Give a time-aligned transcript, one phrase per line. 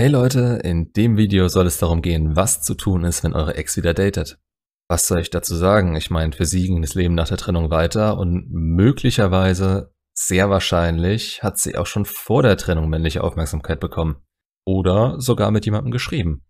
[0.00, 3.56] Hey Leute, in dem Video soll es darum gehen, was zu tun ist, wenn eure
[3.56, 4.38] Ex wieder datet.
[4.88, 5.94] Was soll ich dazu sagen?
[5.94, 11.42] Ich meine, für sie ging das Leben nach der Trennung weiter und möglicherweise, sehr wahrscheinlich,
[11.42, 14.16] hat sie auch schon vor der Trennung männliche Aufmerksamkeit bekommen.
[14.64, 16.46] Oder sogar mit jemandem geschrieben.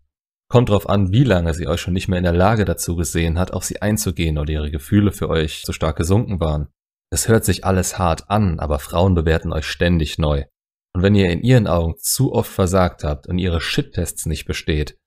[0.47, 3.37] Kommt drauf an, wie lange sie euch schon nicht mehr in der Lage dazu gesehen
[3.37, 6.69] hat, auf sie einzugehen oder ihre Gefühle für euch zu stark gesunken waren.
[7.09, 10.45] Es hört sich alles hart an, aber Frauen bewerten euch ständig neu.
[10.93, 14.97] Und wenn ihr in ihren Augen zu oft versagt habt und ihre Shit-Tests nicht besteht,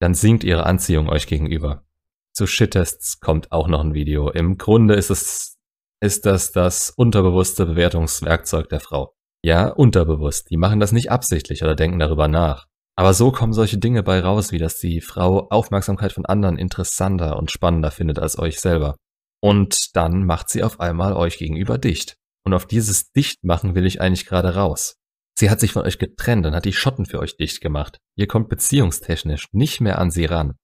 [0.00, 1.84] dann sinkt ihre Anziehung euch gegenüber.
[2.32, 4.30] Zu Shit-Tests kommt auch noch ein Video.
[4.30, 5.56] Im Grunde ist es,
[6.00, 9.14] ist das das unterbewusste Bewertungswerkzeug der Frau.
[9.42, 10.50] Ja, unterbewusst.
[10.50, 12.66] Die machen das nicht absichtlich oder denken darüber nach.
[12.98, 17.36] Aber so kommen solche Dinge bei raus, wie dass die Frau Aufmerksamkeit von anderen interessanter
[17.36, 18.96] und spannender findet als euch selber.
[19.42, 22.16] Und dann macht sie auf einmal euch gegenüber dicht.
[22.44, 24.96] Und auf dieses Dichtmachen will ich eigentlich gerade raus.
[25.38, 27.98] Sie hat sich von euch getrennt und hat die Schotten für euch dicht gemacht.
[28.16, 30.54] Ihr kommt beziehungstechnisch nicht mehr an sie ran.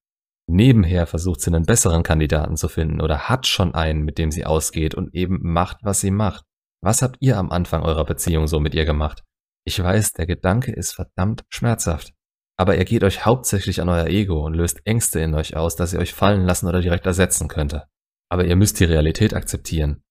[0.49, 4.45] Nebenher versucht sie einen besseren Kandidaten zu finden oder hat schon einen, mit dem sie
[4.45, 6.45] ausgeht und eben macht, was sie macht.
[6.83, 9.23] Was habt ihr am Anfang eurer Beziehung so mit ihr gemacht?
[9.65, 12.13] Ich weiß, der Gedanke ist verdammt schmerzhaft.
[12.59, 15.93] Aber er geht euch hauptsächlich an euer Ego und löst Ängste in euch aus, dass
[15.93, 17.85] ihr euch fallen lassen oder direkt ersetzen könnte.
[18.29, 20.03] Aber ihr müsst die Realität akzeptieren.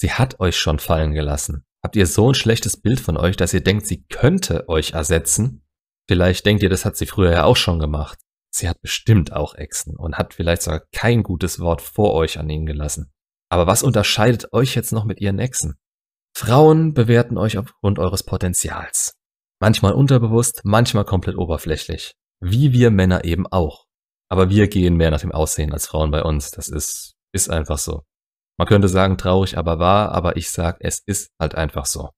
[0.00, 1.64] Sie hat euch schon fallen gelassen.
[1.82, 5.64] Habt ihr so ein schlechtes Bild von euch, dass ihr denkt, sie könnte euch ersetzen?
[6.08, 8.18] Vielleicht denkt ihr, das hat sie früher ja auch schon gemacht.
[8.52, 12.50] Sie hat bestimmt auch Exen und hat vielleicht sogar kein gutes Wort vor euch an
[12.50, 13.12] ihnen gelassen.
[13.48, 15.78] Aber was unterscheidet euch jetzt noch mit ihren Exen?
[16.36, 19.14] Frauen bewerten euch aufgrund eures Potenzials.
[19.60, 22.14] Manchmal unterbewusst, manchmal komplett oberflächlich.
[22.40, 23.86] Wie wir Männer eben auch.
[24.28, 26.50] Aber wir gehen mehr nach dem Aussehen als Frauen bei uns.
[26.50, 28.04] Das ist, ist einfach so.
[28.60, 32.10] Man könnte sagen traurig, aber wahr, aber ich sag, es ist halt einfach so.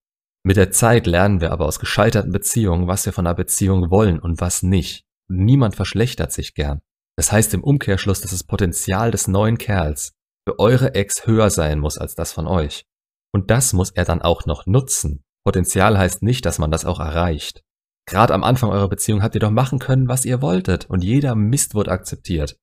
[0.45, 4.19] Mit der Zeit lernen wir aber aus gescheiterten Beziehungen, was wir von einer Beziehung wollen
[4.19, 5.05] und was nicht.
[5.29, 6.81] Niemand verschlechtert sich gern.
[7.17, 11.79] Das heißt im Umkehrschluss, dass das Potenzial des neuen Kerls für eure Ex höher sein
[11.79, 12.87] muss als das von euch.
[13.33, 15.23] Und das muss er dann auch noch nutzen.
[15.45, 17.63] Potenzial heißt nicht, dass man das auch erreicht.
[18.05, 21.37] Gerade am Anfang eurer Beziehung habt ihr doch machen können, was ihr wolltet und jeder
[21.37, 22.57] Mist wurde akzeptiert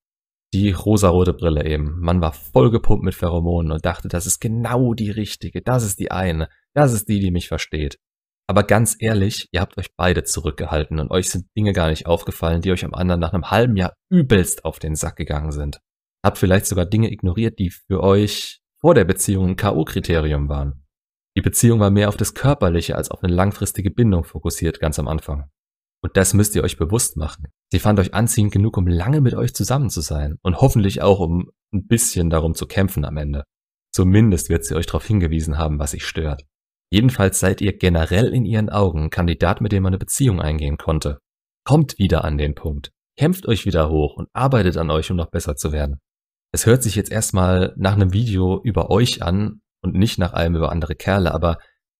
[0.54, 2.00] die rosarote Brille eben.
[2.00, 6.12] Man war vollgepumpt mit Pheromonen und dachte, das ist genau die richtige, das ist die
[6.12, 8.00] eine, das ist die, die mich versteht.
[8.48, 12.62] Aber ganz ehrlich, ihr habt euch beide zurückgehalten und euch sind Dinge gar nicht aufgefallen,
[12.62, 15.82] die euch am anderen nach einem halben Jahr übelst auf den Sack gegangen sind.
[16.26, 20.84] Habt vielleicht sogar Dinge ignoriert, die für euch vor der Beziehung ein K.O.-Kriterium waren.
[21.38, 25.08] Die Beziehung war mehr auf das Körperliche als auf eine langfristige Bindung fokussiert ganz am
[25.08, 25.50] Anfang.
[26.02, 27.48] Und das müsst ihr euch bewusst machen.
[27.72, 31.20] Sie fand euch anziehend genug, um lange mit euch zusammen zu sein und hoffentlich auch,
[31.20, 33.44] um ein bisschen darum zu kämpfen am Ende.
[33.92, 36.44] Zumindest wird sie euch darauf hingewiesen haben, was sich stört.
[36.92, 40.78] Jedenfalls seid ihr generell in ihren Augen ein Kandidat, mit dem man eine Beziehung eingehen
[40.78, 41.20] konnte.
[41.66, 42.92] Kommt wieder an den Punkt.
[43.18, 46.00] Kämpft euch wieder hoch und arbeitet an euch, um noch besser zu werden.
[46.52, 50.56] Es hört sich jetzt erstmal nach einem Video über euch an und nicht nach allem
[50.56, 51.58] über andere Kerle, aber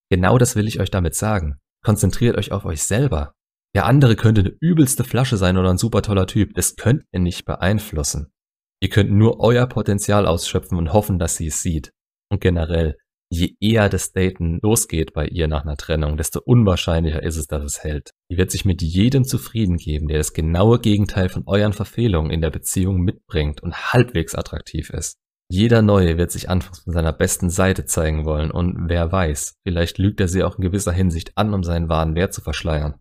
[0.10, 1.60] genau das will ich euch damit sagen.
[1.84, 3.34] Konzentriert euch auf euch selber
[3.76, 6.54] der andere könnte eine übelste Flasche sein oder ein super toller Typ.
[6.56, 8.32] Das könnt ihr nicht beeinflussen.
[8.82, 11.92] Ihr könnt nur euer Potenzial ausschöpfen und hoffen, dass sie es sieht.
[12.32, 12.98] Und generell,
[13.30, 17.64] je eher das Daten losgeht bei ihr nach einer Trennung, desto unwahrscheinlicher ist es, dass
[17.64, 18.12] es hält.
[18.32, 22.42] Die wird sich mit jedem zufrieden geben, der das genaue Gegenteil von euren Verfehlungen in
[22.42, 25.18] der Beziehung mitbringt und halbwegs attraktiv ist.
[25.52, 29.98] Jeder Neue wird sich anfangs von seiner besten Seite zeigen wollen und wer weiß, vielleicht
[29.98, 33.00] lügt er sie auch in gewisser Hinsicht an, um seinen wahren Wert zu verschleiern.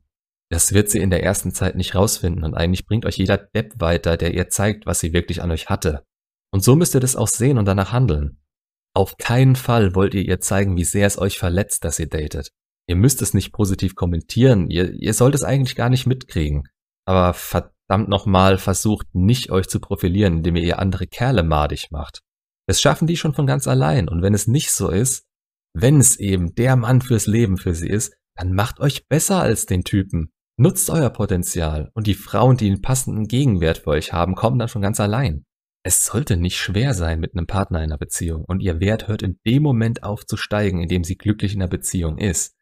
[0.51, 3.75] Das wird sie in der ersten Zeit nicht rausfinden und eigentlich bringt euch jeder Depp
[3.81, 6.05] weiter, der ihr zeigt, was sie wirklich an euch hatte.
[6.51, 8.41] Und so müsst ihr das auch sehen und danach handeln.
[8.95, 12.51] Auf keinen Fall wollt ihr ihr zeigen, wie sehr es euch verletzt, dass ihr datet.
[12.89, 16.67] Ihr müsst es nicht positiv kommentieren, ihr, ihr sollt es eigentlich gar nicht mitkriegen.
[17.07, 22.23] Aber verdammt nochmal versucht nicht euch zu profilieren, indem ihr ihr andere Kerle madig macht.
[22.67, 25.27] Das schaffen die schon von ganz allein und wenn es nicht so ist,
[25.75, 29.67] wenn es eben der Mann fürs Leben für sie ist, dann macht euch besser als
[29.67, 30.33] den Typen.
[30.61, 34.67] Nutzt euer Potenzial und die Frauen, die einen passenden Gegenwert für euch haben, kommen dann
[34.67, 35.45] schon ganz allein.
[35.85, 39.23] Es sollte nicht schwer sein mit einem Partner in einer Beziehung und ihr Wert hört
[39.23, 42.57] in dem Moment auf zu steigen, in dem sie glücklich in der Beziehung ist.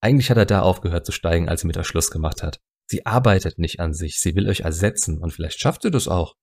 [0.00, 2.58] Eigentlich hat er da aufgehört zu steigen, als sie mit euch Schluss gemacht hat.
[2.86, 6.34] Sie arbeitet nicht an sich, sie will euch ersetzen und vielleicht schafft ihr das auch.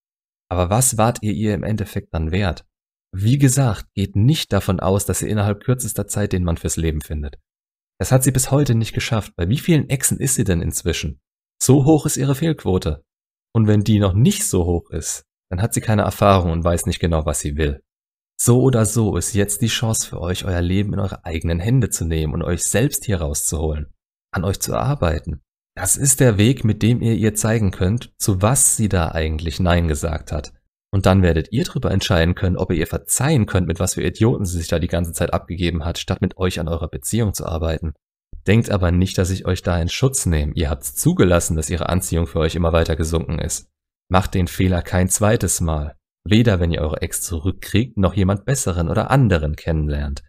[0.47, 2.65] Aber was wart ihr ihr im Endeffekt dann wert?
[3.11, 7.01] Wie gesagt, geht nicht davon aus, dass ihr innerhalb kürzester Zeit den Mann fürs Leben
[7.01, 7.39] findet.
[7.99, 9.33] Das hat sie bis heute nicht geschafft.
[9.35, 11.19] Bei wie vielen Echsen ist sie denn inzwischen?
[11.61, 13.03] So hoch ist ihre Fehlquote.
[13.53, 16.85] Und wenn die noch nicht so hoch ist, dann hat sie keine Erfahrung und weiß
[16.85, 17.81] nicht genau, was sie will.
[18.39, 21.89] So oder so ist jetzt die Chance für euch, euer Leben in eure eigenen Hände
[21.89, 23.93] zu nehmen und euch selbst hier rauszuholen,
[24.31, 25.41] an euch zu arbeiten.
[25.75, 29.59] Das ist der Weg, mit dem ihr ihr zeigen könnt, zu was sie da eigentlich
[29.59, 30.53] Nein gesagt hat.
[30.91, 34.03] Und dann werdet ihr darüber entscheiden können, ob ihr ihr verzeihen könnt, mit was für
[34.03, 37.33] Idioten sie sich da die ganze Zeit abgegeben hat, statt mit euch an eurer Beziehung
[37.33, 37.93] zu arbeiten.
[38.47, 40.53] Denkt aber nicht, dass ich euch da in Schutz nehme.
[40.55, 43.69] Ihr habt zugelassen, dass ihre Anziehung für euch immer weiter gesunken ist.
[44.09, 45.95] Macht den Fehler kein zweites Mal.
[46.25, 50.23] Weder wenn ihr eure Ex zurückkriegt, noch jemand besseren oder anderen kennenlernt.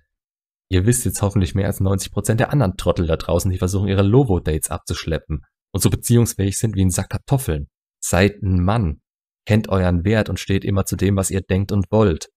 [0.69, 4.03] Ihr wisst jetzt hoffentlich mehr als 90% der anderen Trottel da draußen, die versuchen, ihre
[4.03, 7.69] Lovo-Dates abzuschleppen und so beziehungsfähig sind wie ein Sack Kartoffeln.
[8.03, 9.01] Seid ein Mann.
[9.47, 12.31] Kennt euren Wert und steht immer zu dem, was ihr denkt und wollt.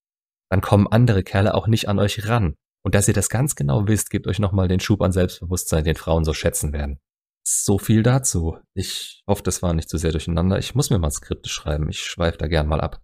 [0.50, 2.56] Dann kommen andere Kerle auch nicht an euch ran.
[2.86, 5.96] Und dass ihr das ganz genau wisst, gebt euch nochmal den Schub an Selbstbewusstsein, den
[5.96, 7.00] Frauen so schätzen werden.
[7.46, 8.58] So viel dazu.
[8.74, 10.58] Ich hoffe, das war nicht zu sehr durcheinander.
[10.60, 11.90] Ich muss mir mal Skripte schreiben.
[11.90, 13.02] Ich schweife da gern mal ab.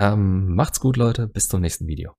[0.00, 1.28] Ähm, macht's gut, Leute.
[1.28, 2.14] Bis zum nächsten Video.